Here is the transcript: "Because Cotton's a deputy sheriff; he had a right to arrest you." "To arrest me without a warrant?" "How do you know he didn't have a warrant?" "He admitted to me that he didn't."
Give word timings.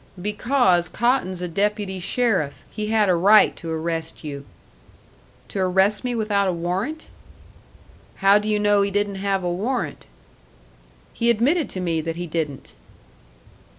"Because 0.19 0.89
Cotton's 0.89 1.43
a 1.43 1.47
deputy 1.47 1.99
sheriff; 1.99 2.63
he 2.71 2.87
had 2.87 3.07
a 3.07 3.13
right 3.13 3.55
to 3.57 3.69
arrest 3.69 4.23
you." 4.23 4.45
"To 5.49 5.59
arrest 5.59 6.03
me 6.03 6.15
without 6.15 6.47
a 6.47 6.51
warrant?" 6.51 7.07
"How 8.15 8.39
do 8.39 8.49
you 8.49 8.57
know 8.57 8.81
he 8.81 8.89
didn't 8.89 9.17
have 9.21 9.43
a 9.43 9.53
warrant?" 9.53 10.07
"He 11.13 11.29
admitted 11.29 11.69
to 11.69 11.79
me 11.79 12.01
that 12.01 12.15
he 12.15 12.25
didn't." 12.25 12.73